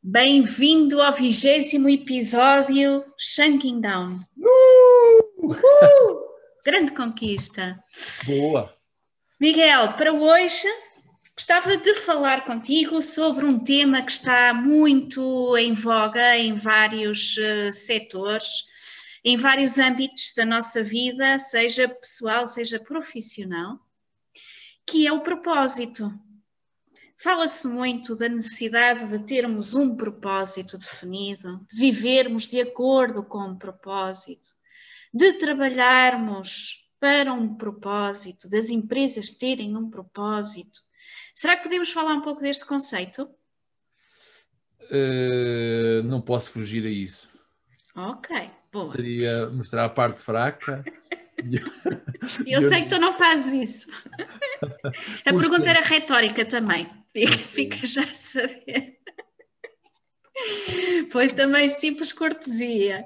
[0.00, 4.20] Bem-vindo ao vigésimo episódio Shanking Down.
[4.36, 5.52] Uh!
[5.52, 5.58] Uh!
[6.64, 7.82] Grande conquista.
[8.24, 8.72] Boa.
[9.40, 10.68] Miguel, para hoje
[11.34, 17.72] gostava de falar contigo sobre um tema que está muito em voga em vários uh,
[17.72, 18.46] setores,
[19.24, 23.80] em vários âmbitos da nossa vida, seja pessoal, seja profissional,
[24.86, 26.08] que é o propósito.
[27.20, 33.58] Fala-se muito da necessidade de termos um propósito definido, de vivermos de acordo com um
[33.58, 34.50] propósito,
[35.12, 40.80] de trabalharmos para um propósito, das empresas terem um propósito.
[41.34, 43.28] Será que podemos falar um pouco deste conceito?
[44.90, 47.28] Uh, não posso fugir a isso.
[47.96, 48.90] Ok, boa.
[48.90, 50.84] Seria mostrar a parte fraca.
[52.46, 53.88] Eu sei que tu não fazes isso.
[55.24, 56.88] A pergunta era retórica também.
[57.26, 58.98] Fica, fica já a saber.
[61.10, 63.04] Foi também simples cortesia.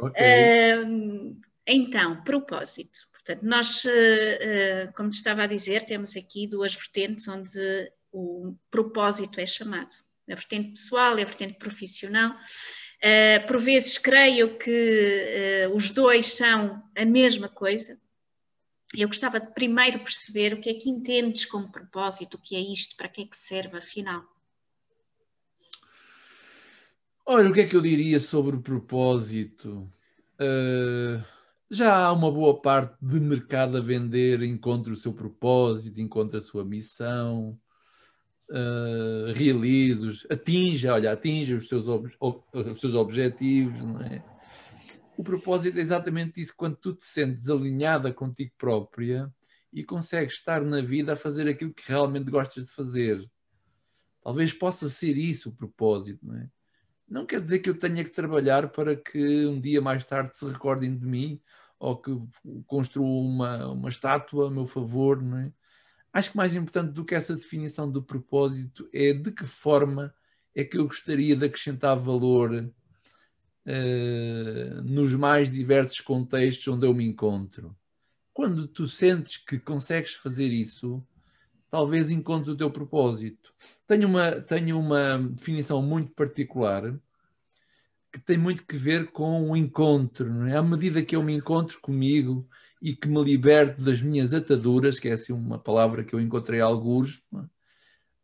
[0.00, 0.74] Okay.
[0.74, 3.00] Uh, então, propósito.
[3.12, 9.40] Portanto, nós, uh, como te estava a dizer, temos aqui duas vertentes onde o propósito
[9.40, 9.94] é chamado.
[10.30, 12.30] A vertente pessoal e a vertente profissional.
[12.30, 17.98] Uh, por vezes creio que os dois são a mesma coisa.
[18.96, 22.60] Eu gostava de primeiro perceber o que é que entendes como propósito, o que é
[22.60, 24.24] isto, para que é que serve afinal.
[27.24, 29.88] Olha, o que é que eu diria sobre o propósito?
[30.40, 31.22] Uh,
[31.70, 36.42] já há uma boa parte de mercado a vender, encontra o seu propósito, encontra a
[36.42, 37.56] sua missão,
[38.50, 42.10] uh, realize-os, atinja, olha, atinja os seus, ob
[42.52, 44.39] os seus objetivos, não é?
[45.20, 49.30] O propósito é exatamente isso, quando tu te sentes alinhada contigo própria
[49.70, 53.30] e consegues estar na vida a fazer aquilo que realmente gostas de fazer.
[54.22, 56.48] Talvez possa ser isso o propósito, não é?
[57.06, 60.46] Não quer dizer que eu tenha que trabalhar para que um dia mais tarde se
[60.46, 61.38] recordem de mim
[61.78, 62.18] ou que
[62.64, 65.52] construam uma, uma estátua a meu favor, não é?
[66.14, 70.14] acho que mais importante do que essa definição do propósito é de que forma
[70.54, 72.72] é que eu gostaria de acrescentar valor
[73.66, 77.76] uh, nos mais diversos contextos onde eu me encontro.
[78.32, 81.04] Quando tu sentes que consegues fazer isso,
[81.70, 83.52] talvez encontres o teu propósito.
[83.86, 86.98] Tenho uma, tenho uma definição muito particular
[88.12, 90.32] que tem muito que ver com o encontro.
[90.32, 90.56] Não é?
[90.56, 92.48] À medida que eu me encontro comigo,
[92.80, 96.60] e que me liberto das minhas ataduras, que é assim uma palavra que eu encontrei
[96.60, 97.22] alguns,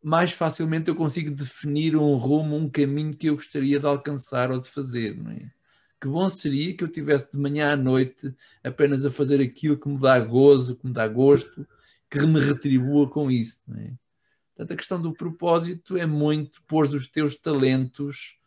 [0.03, 4.61] mais facilmente eu consigo definir um rumo, um caminho que eu gostaria de alcançar ou
[4.61, 5.15] de fazer.
[5.15, 5.51] Não é?
[5.99, 9.89] Que bom seria que eu tivesse de manhã à noite apenas a fazer aquilo que
[9.89, 11.67] me dá gozo, que me dá gosto,
[12.09, 13.59] que me retribua com isso.
[13.67, 13.93] Não é?
[14.55, 18.37] Portanto, a questão do propósito é muito pôr os teus talentos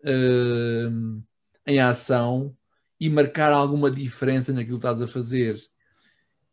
[0.00, 1.22] uh,
[1.66, 2.54] em ação
[3.00, 5.58] e marcar alguma diferença naquilo que estás a fazer.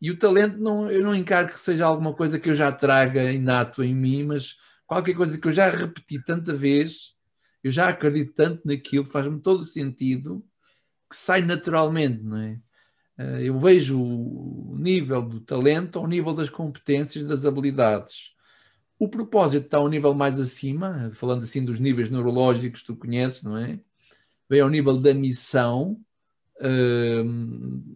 [0.02, 3.30] E o talento, não, eu não encaro que seja alguma coisa que eu já traga
[3.30, 7.14] inato em mim, mas qualquer coisa que eu já repeti tanta vez,
[7.62, 10.44] eu já acredito tanto naquilo, faz-me todo o sentido,
[11.08, 12.58] que sai naturalmente, não é?
[13.16, 18.34] Eh, eu vejo o nível do talento ao nível das competências, das habilidades.
[18.98, 23.44] O propósito está ao nível mais acima, falando assim dos níveis neurológicos que tu conheces,
[23.44, 23.78] não é?
[24.50, 25.96] Vem ao nível da missão,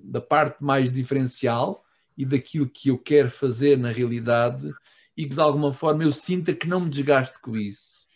[0.05, 1.85] da parte mais diferencial
[2.17, 4.73] e daquilo que eu quero fazer na realidade
[5.17, 8.07] e que de alguma forma eu sinta que não me desgaste com isso.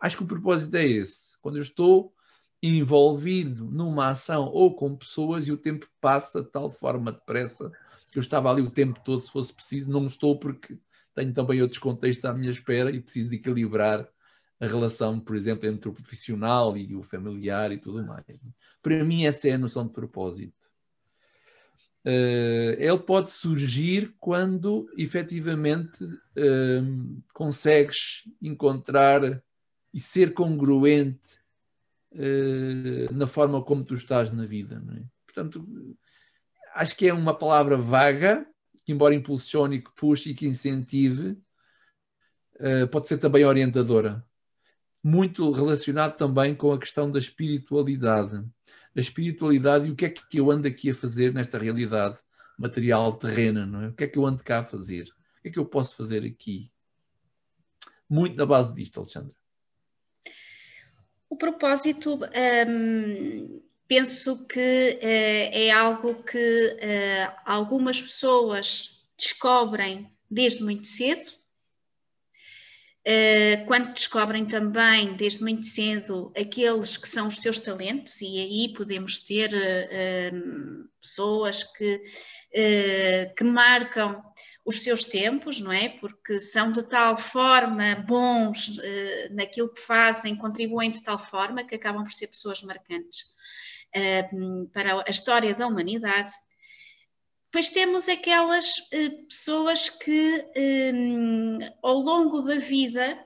[0.00, 1.38] Acho que o propósito é esse.
[1.40, 2.12] Quando eu estou
[2.62, 7.70] envolvido numa ação ou com pessoas e o tempo passa de tal forma depressa
[8.10, 10.78] que eu estava ali o tempo todo, se fosse preciso, não estou porque
[11.14, 14.08] tenho também outros contextos à minha espera e preciso de equilibrar
[14.60, 18.24] a relação, por exemplo, entre o profissional e o familiar e tudo mais.
[18.82, 20.57] Para mim, essa é a noção de propósito.
[22.04, 29.42] Uh, ele pode surgir quando efetivamente uh, consegues encontrar
[29.92, 31.38] e ser congruente
[32.12, 34.82] uh, na forma como tu estás na vida.
[34.96, 35.02] É?
[35.26, 35.66] Portanto,
[36.74, 38.46] acho que é uma palavra vaga,
[38.84, 41.36] que embora impulsione, que puxe e que incentive,
[42.90, 44.26] pode ser também orientadora
[45.02, 48.44] muito relacionado também com a questão da espiritualidade.
[48.98, 52.18] A espiritualidade e o que é que eu ando aqui a fazer nesta realidade
[52.58, 53.88] material terrena, não é?
[53.90, 55.04] O que é que eu ando cá a fazer?
[55.04, 56.68] O que é que eu posso fazer aqui?
[58.10, 59.32] Muito na base disto, Alexandre.
[61.30, 62.18] O propósito,
[62.68, 71.37] hum, penso que uh, é algo que uh, algumas pessoas descobrem desde muito cedo.
[73.06, 78.72] Uh, quando descobrem também desde muito cedo aqueles que são os seus talentos, e aí
[78.74, 79.50] podemos ter
[81.00, 82.02] pessoas que,
[83.34, 84.22] que marcam
[84.62, 85.88] os seus tempos, não é?
[85.88, 88.78] Porque são de tal forma bons
[89.30, 93.24] naquilo que fazem, contribuem de tal forma que acabam por ser pessoas marcantes
[94.72, 96.32] para a história da humanidade.
[97.50, 100.44] Depois temos aquelas uh, pessoas que
[100.94, 103.24] um, ao longo da vida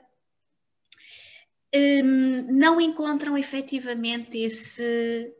[1.74, 5.34] um, não encontram efetivamente esse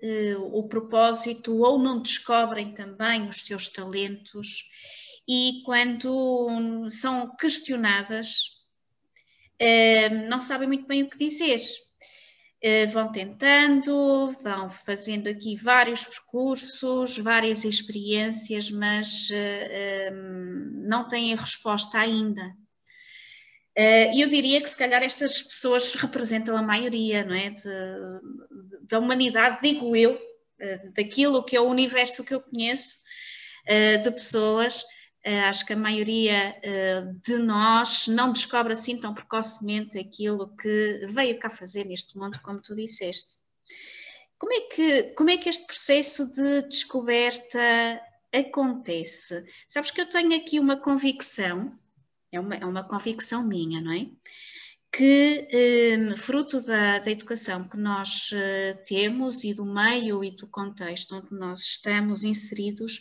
[0.53, 4.65] o propósito ou não descobrem também os seus talentos
[5.29, 8.37] e quando são questionadas,
[9.59, 11.61] eh, não sabem muito bem o que dizer.
[12.65, 21.37] Eh, vão tentando, vão fazendo aqui vários percursos, várias experiências, mas eh, não têm a
[21.37, 22.55] resposta ainda.
[24.15, 27.51] Eu diria que se calhar estas pessoas representam a maioria, não é?
[27.51, 27.63] De,
[28.83, 30.21] da humanidade, digo eu,
[30.95, 32.99] daquilo que é o universo que eu conheço,
[34.03, 34.85] de pessoas
[35.25, 41.39] acho que a maioria uh, de nós não descobre assim tão precocemente aquilo que veio
[41.39, 43.37] cá fazer neste mundo, como tu disseste.
[44.39, 47.61] Como é que, como é que este processo de descoberta
[48.35, 49.45] acontece?
[49.69, 51.71] Sabes que eu tenho aqui uma convicção,
[52.33, 54.09] é uma, é uma convicção minha, não é?
[54.91, 58.31] Que, eh, fruto da, da, educação que nós
[58.85, 63.01] temos e do meio e do contexto onde nós estamos inseridos,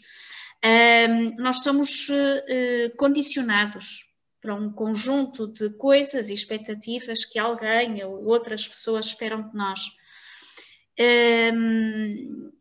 [1.38, 4.06] nós somos uh, condicionados
[4.42, 9.82] para um conjunto de coisas e expectativas que alguém ou outras pessoas esperam de nós.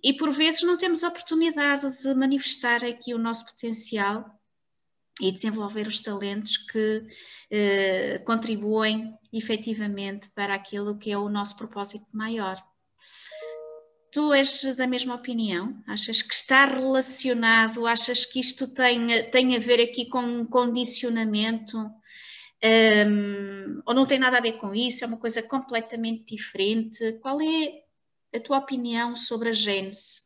[0.02, 4.24] E por vezes não temos oportunidade de manifestar aqui o nosso potencial
[5.20, 12.06] e desenvolver os talentos que uh, contribuem efetivamente para aquilo que é o nosso propósito
[12.12, 12.56] maior.
[14.12, 15.80] Tu és da mesma opinião?
[15.86, 17.86] Achas que está relacionado?
[17.86, 21.78] Achas que isto tem, tem a ver aqui com um condicionamento?
[22.62, 25.04] Um, ou não tem nada a ver com isso?
[25.04, 27.12] É uma coisa completamente diferente?
[27.22, 27.84] Qual é
[28.34, 30.22] a tua opinião sobre a gênese?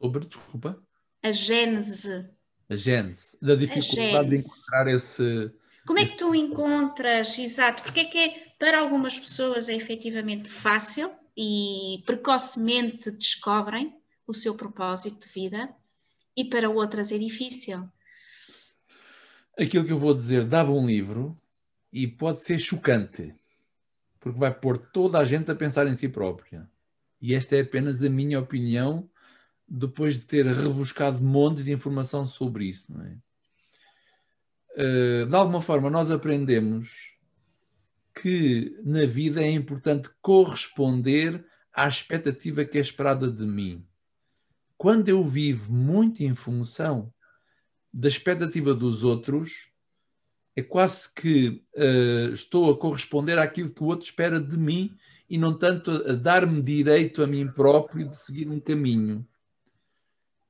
[0.00, 0.82] Sobre, desculpa?
[1.22, 2.28] A gênese.
[2.68, 3.38] A gênese.
[3.40, 5.52] Da dificuldade de encontrar esse.
[5.86, 10.48] Como é que tu encontras, exato, porque é que é, para algumas pessoas é efetivamente
[10.48, 13.94] fácil e precocemente descobrem
[14.26, 15.74] o seu propósito de vida
[16.36, 17.88] e para outras é difícil.
[19.58, 21.38] Aquilo que eu vou dizer dava um livro
[21.92, 23.34] e pode ser chocante,
[24.18, 26.68] porque vai pôr toda a gente a pensar em si própria.
[27.20, 29.08] E esta é apenas a minha opinião
[29.68, 32.86] depois de ter rebuscado um monte de informação sobre isso.
[33.00, 33.16] É?
[34.76, 37.11] Eh, de alguma forma, nós aprendemos
[38.22, 43.84] que na vida é importante corresponder à expectativa que é esperada de mim.
[44.78, 47.12] Quando eu vivo muito em função
[47.92, 49.72] da expectativa dos outros,
[50.54, 54.96] é quase que uh, estou a corresponder àquilo que o outro espera de mim
[55.28, 59.26] e não tanto a dar-me direito a mim próprio de seguir um caminho.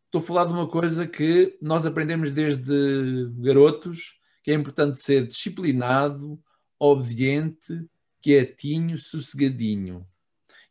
[0.04, 5.26] Estou a falar de uma coisa que nós aprendemos desde garotos, que é importante ser
[5.26, 6.38] disciplinado,
[6.84, 7.88] obediente,
[8.20, 10.04] quietinho, sossegadinho.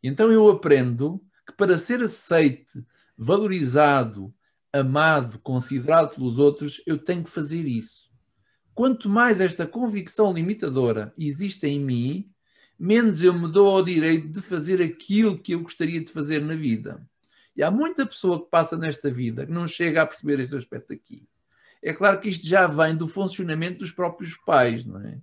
[0.02, 2.84] Então eu aprendo que para ser aceite,
[3.16, 4.34] valorizado,
[4.70, 8.10] amado, considerado pelos outros, eu tenho que fazer isso.
[8.74, 12.30] Quanto mais esta convicção limitadora existe em mim,
[12.78, 16.54] menos eu me dou ao direito de fazer aquilo que eu gostaria de fazer na
[16.54, 17.02] vida.
[17.56, 20.92] E há muita pessoa que passa nesta vida que não chega a perceber este aspecto
[20.92, 21.26] aqui.
[21.82, 25.18] É claro que isto já vem do funcionamento dos próprios pais, não é?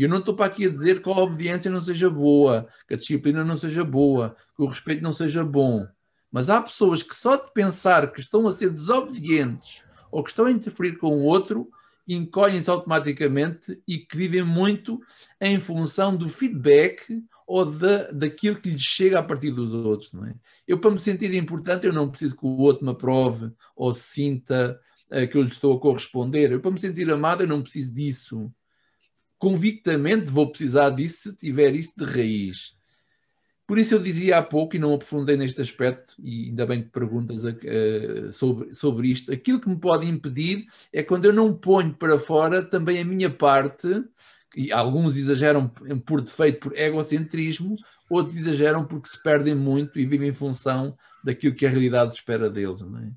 [0.00, 2.94] E eu não estou para aqui a dizer que a obediência não seja boa, que
[2.94, 5.86] a disciplina não seja boa, que o respeito não seja bom.
[6.32, 10.46] Mas há pessoas que só de pensar que estão a ser desobedientes ou que estão
[10.46, 11.68] a interferir com o outro,
[12.08, 15.02] encolhem-se automaticamente e que vivem muito
[15.38, 20.14] em função do feedback ou da, daquilo que lhes chega a partir dos outros.
[20.14, 20.34] Não é?
[20.66, 24.80] Eu, para me sentir importante, eu não preciso que o outro me aprove ou sinta
[25.10, 26.52] uh, que eu lhe estou a corresponder.
[26.52, 28.50] Eu, para me sentir amado, eu não preciso disso
[29.40, 32.78] convictamente vou precisar disso se tiver isso de raiz.
[33.66, 36.90] Por isso eu dizia há pouco, e não aprofundei neste aspecto, e ainda bem que
[36.90, 41.94] perguntas uh, sobre, sobre isto, aquilo que me pode impedir é quando eu não ponho
[41.94, 43.88] para fora também a minha parte,
[44.54, 45.68] e alguns exageram
[46.04, 47.76] por defeito, por egocentrismo,
[48.10, 52.50] outros exageram porque se perdem muito e vivem em função daquilo que a realidade espera
[52.50, 52.80] deles.
[52.80, 53.12] Não é?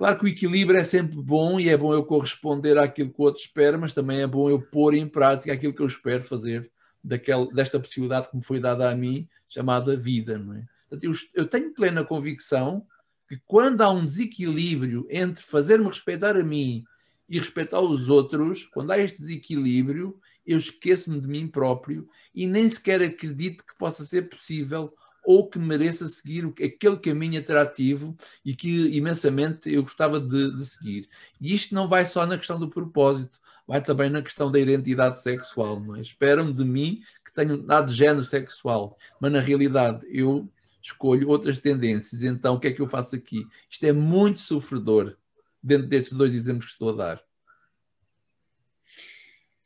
[0.00, 3.24] Claro que o equilíbrio é sempre bom e é bom eu corresponder àquilo que o
[3.24, 6.70] outro espera, mas também é bom eu pôr em prática aquilo que eu espero fazer
[7.04, 10.38] daquela, desta possibilidade que me foi dada a mim, chamada vida.
[10.38, 10.64] Não é?
[10.88, 12.86] Portanto, eu, eu tenho plena convicção
[13.28, 16.82] que quando há um desequilíbrio entre fazer-me respeitar a mim
[17.28, 22.70] e respeitar os outros, quando há este desequilíbrio, eu esqueço-me de mim próprio e nem
[22.70, 28.96] sequer acredito que possa ser possível ou que mereça seguir aquele caminho atrativo e que
[28.96, 31.08] imensamente eu gostava de, de, seguir.
[31.40, 35.20] E isto não vai só na questão do propósito, vai também na questão da identidade
[35.20, 35.80] sexual.
[35.80, 36.00] Não é?
[36.00, 40.50] Esperam de mim que tenha um dado género sexual, mas na realidade eu
[40.82, 42.22] escolho outras tendências.
[42.22, 43.46] Então, o que é que eu faço aqui?
[43.68, 45.16] Isto é muito sofredor
[45.62, 47.24] dentro destes dois exemplos que estou a dar.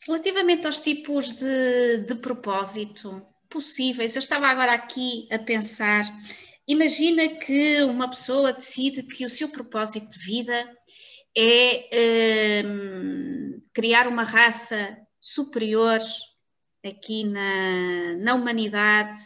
[0.07, 6.05] Relativamente aos tipos de, de propósito possíveis, eu estava agora aqui a pensar.
[6.67, 10.77] Imagina que uma pessoa decide que o seu propósito de vida
[11.37, 15.99] é um, criar uma raça superior
[16.85, 19.19] aqui na, na humanidade,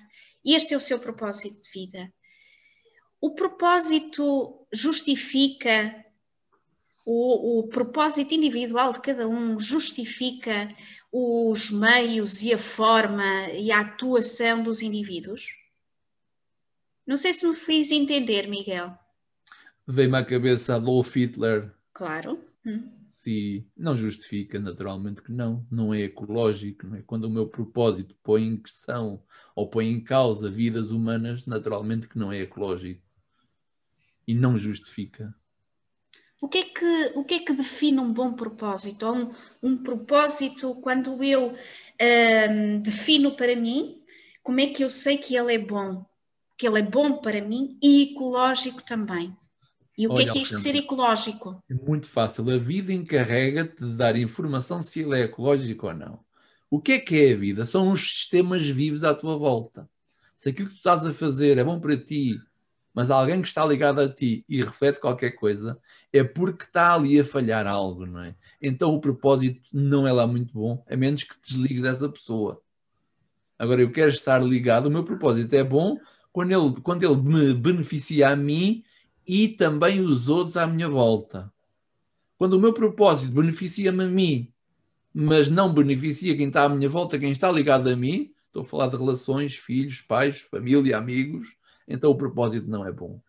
[0.44, 2.12] e este é o seu propósito de vida.
[3.20, 6.04] O propósito justifica,
[7.04, 10.68] o, o propósito individual de cada um justifica
[11.12, 15.48] os meios e a forma e a atuação dos indivíduos?
[17.06, 18.96] Não sei se me fiz entender, Miguel.
[19.86, 22.38] Veio-me à cabeça Adolf Hitler Claro.
[22.64, 22.92] Hum.
[23.10, 26.86] Se não justifica, naturalmente que não, não é ecológico.
[26.86, 27.02] Não é?
[27.02, 29.20] Quando o meu propósito põe em questão
[29.56, 33.02] ou põe em causa vidas humanas, naturalmente que não é ecológico.
[34.26, 35.34] E não justifica.
[36.40, 39.06] O que é que, o que, é que define um bom propósito?
[39.06, 39.28] Ou um,
[39.62, 41.52] um propósito, quando eu
[42.50, 44.00] um, defino para mim,
[44.42, 46.06] como é que eu sei que ele é bom?
[46.56, 49.36] Que ele é bom para mim e ecológico também.
[49.96, 51.60] E o Olha, que é que é isto de ser ecológico?
[51.68, 52.48] É muito fácil.
[52.50, 56.20] A vida encarrega-te de dar informação se ele é ecológico ou não.
[56.70, 57.66] O que é que é a vida?
[57.66, 59.90] São os sistemas vivos à tua volta.
[60.36, 62.38] Se aquilo que tu estás a fazer é bom para ti,
[62.98, 65.78] mas alguém que está ligado a ti e reflete qualquer coisa,
[66.12, 68.34] é porque está ali a falhar algo, não é?
[68.60, 72.60] Então o propósito não é lá muito bom, a menos que desligues dessa pessoa.
[73.56, 75.96] Agora eu quero estar ligado, o meu propósito é bom
[76.32, 78.82] quando ele, quando ele me beneficia a mim
[79.24, 81.52] e também os outros à minha volta.
[82.36, 84.52] Quando o meu propósito beneficia-me a mim,
[85.14, 88.64] mas não beneficia quem está à minha volta, quem está ligado a mim, estou a
[88.64, 91.56] falar de relações, filhos, pais, família, amigos,
[91.88, 93.20] então o propósito não é bom.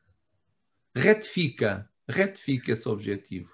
[0.93, 3.51] Retifica, retifica esse objetivo.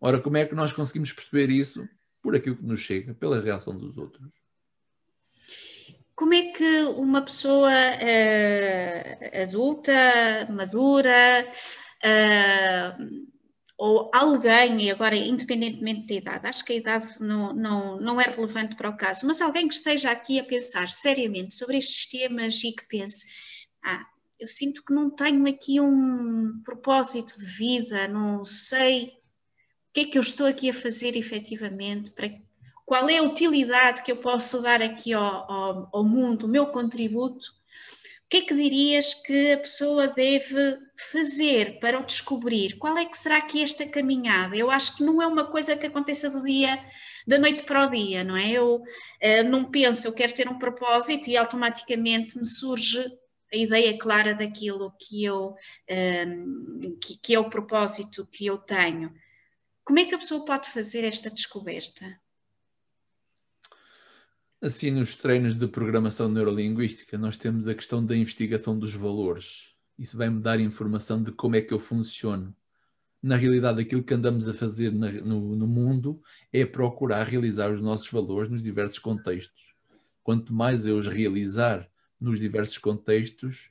[0.00, 1.88] Ora, como é que nós conseguimos perceber isso?
[2.20, 4.30] Por aquilo que nos chega, pela reação dos outros
[6.16, 9.92] como é que uma pessoa uh, adulta,
[10.48, 11.46] madura,
[12.02, 13.35] uh,
[13.78, 18.24] ou alguém, e agora independentemente da idade, acho que a idade não, não, não é
[18.24, 22.62] relevante para o caso, mas alguém que esteja aqui a pensar seriamente sobre estes temas
[22.64, 23.26] e que pense,
[23.84, 24.06] ah,
[24.40, 30.04] eu sinto que não tenho aqui um propósito de vida, não sei o que é
[30.06, 32.30] que eu estou aqui a fazer efetivamente para
[32.84, 36.66] qual é a utilidade que eu posso dar aqui ao, ao, ao mundo, o meu
[36.66, 37.46] contributo,
[38.24, 42.78] o que é que dirias que a pessoa deve fazer para o descobrir?
[42.78, 44.56] Qual é que será que esta caminhada?
[44.56, 46.82] Eu acho que não é uma coisa que aconteça do dia,
[47.26, 48.50] da noite para o dia, não é?
[48.50, 52.98] Eu uh, não penso, eu quero ter um propósito e automaticamente me surge
[53.52, 59.14] a ideia clara daquilo que eu uh, que, que é o propósito que eu tenho.
[59.84, 62.18] Como é que a pessoa pode fazer esta descoberta?
[64.60, 69.75] Assim, nos treinos de programação neurolinguística, nós temos a questão da investigação dos valores.
[69.98, 72.54] Isso vai-me dar informação de como é que eu funciono.
[73.22, 76.22] Na realidade, aquilo que andamos a fazer na, no, no mundo
[76.52, 79.74] é procurar realizar os nossos valores nos diversos contextos.
[80.22, 81.88] Quanto mais eu os realizar
[82.20, 83.70] nos diversos contextos,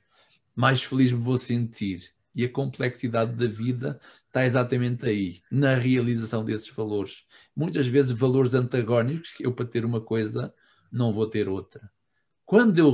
[0.54, 2.12] mais feliz me vou sentir.
[2.34, 7.24] E a complexidade da vida está exatamente aí, na realização desses valores.
[7.54, 10.52] Muitas vezes, valores antagónicos, eu para ter uma coisa
[10.92, 11.90] não vou ter outra.
[12.44, 12.92] Quando eu,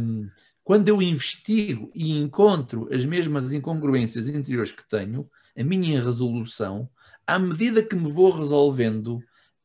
[0.00, 0.28] um,
[0.66, 6.90] quando eu investigo e encontro as mesmas incongruências interiores que tenho, a minha resolução,
[7.24, 9.22] à medida que me vou resolvendo,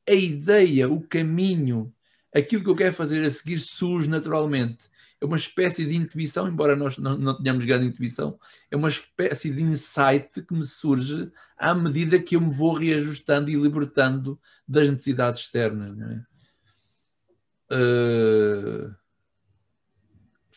[0.07, 1.91] a ideia, o caminho,
[2.31, 4.91] aquilo que eu quero fazer a seguir surge naturalmente.
[5.19, 8.39] É uma espécie de intuição, embora nós não, não tenhamos grande intuição,
[8.69, 13.49] é uma espécie de insight que me surge à medida que eu me vou reajustando
[13.49, 15.97] e libertando das necessidades externas.
[15.99, 16.21] É?
[17.73, 19.00] Uh,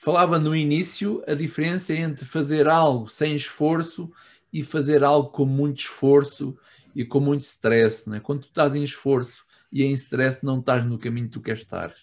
[0.05, 4.13] falava no início a diferença entre fazer algo sem esforço
[4.53, 6.55] e fazer algo com muito esforço
[6.95, 8.07] e com muito stress.
[8.07, 8.21] Né?
[8.21, 11.63] Quando tu estás em esforço e em stress, não estás no caminho que tu queres
[11.63, 11.95] estar.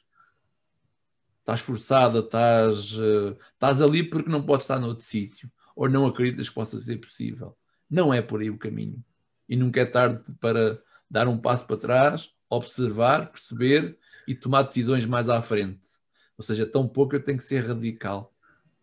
[1.42, 6.50] Estás forçada, estás, uh, estás ali porque não podes estar noutro sítio ou não acreditas
[6.50, 7.56] que possa ser possível.
[7.88, 9.06] Não é por aí o caminho.
[9.48, 13.96] E nunca é tarde para dar um passo para trás, observar, perceber
[14.28, 16.01] e tomar decisões mais à frente.
[16.42, 18.34] Ou seja, tão pouco eu tenho que ser radical.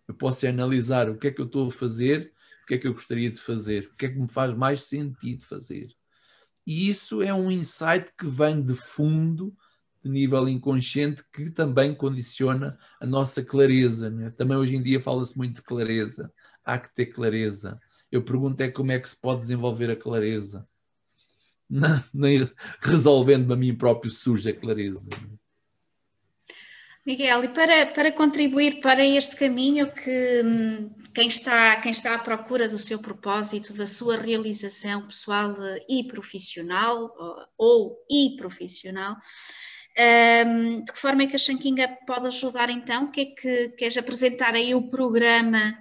[0.07, 2.87] Eu posso analisar o que é que eu estou a fazer, o que é que
[2.87, 5.89] eu gostaria de fazer, o que é que me faz mais sentido fazer.
[6.65, 9.53] E isso é um insight que vem de fundo,
[10.05, 14.09] de nível inconsciente, que também condiciona a nossa clareza.
[14.09, 14.31] Né?
[14.31, 16.33] Também hoje em dia fala-se muito de clareza.
[16.65, 17.81] Há que ter clareza.
[18.09, 20.65] Eu pergunto é como é que se pode desenvolver a clareza.
[21.69, 22.49] Não, nem
[22.81, 25.09] resolvendo a mim próprio surge a clareza.
[27.09, 32.19] Miguel, e para, para contribuir para este caminho que hum, quem está, quem está à
[32.19, 35.57] procura do seu propósito, da sua realização pessoal
[35.89, 37.11] e profissional,
[37.57, 39.17] ou, e profissional,
[40.47, 43.05] um, de que forma é que a Shankinga pode ajudar então?
[43.05, 45.79] O que é que queres apresentar aí o programa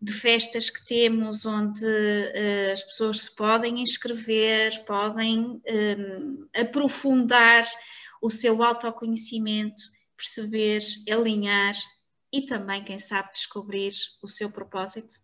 [0.00, 7.66] de festas que temos, onde uh, as pessoas se podem inscrever, podem um, aprofundar
[8.22, 11.74] o seu autoconhecimento perceber, alinhar
[12.30, 15.14] e também, quem sabe, descobrir o seu propósito?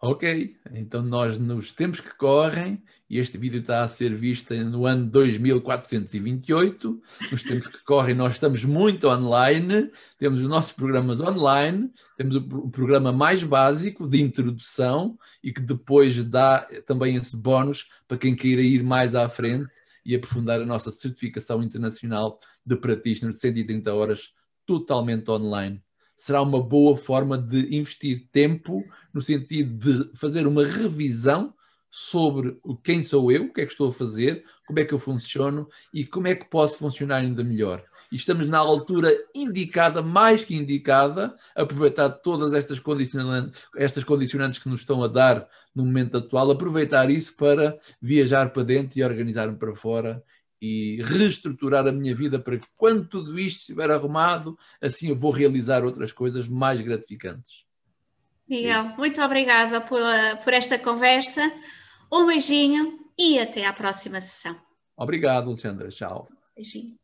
[0.00, 4.84] Ok, então nós nos tempos que correm, e este vídeo está a ser visto no
[4.84, 11.90] ano 2428, nos tempos que correm nós estamos muito online, temos os nossos programas online,
[12.18, 18.18] temos o programa mais básico de introdução e que depois dá também esse bónus para
[18.18, 19.70] quem queira ir mais à frente
[20.04, 24.32] e aprofundar a nossa certificação internacional de practitioner de 130 horas
[24.66, 25.82] totalmente online.
[26.16, 31.54] Será uma boa forma de investir tempo no sentido de fazer uma revisão
[31.90, 34.98] sobre quem sou eu, o que é que estou a fazer, como é que eu
[34.98, 40.44] funciono e como é que posso funcionar ainda melhor e estamos na altura indicada, mais
[40.44, 46.18] que indicada, aproveitar todas estas condicionantes, estas condicionantes que nos estão a dar no momento
[46.18, 50.22] atual, aproveitar isso para viajar para dentro e organizar-me para fora
[50.60, 55.30] e reestruturar a minha vida para que quando tudo isto estiver arrumado, assim eu vou
[55.30, 57.64] realizar outras coisas mais gratificantes.
[58.48, 60.00] Miguel, muito obrigada por,
[60.42, 61.40] por esta conversa.
[62.12, 64.58] Um beijinho e até à próxima sessão.
[64.96, 65.88] Obrigado, Alexandra.
[65.88, 66.28] Tchau.
[66.54, 67.03] Beijinho.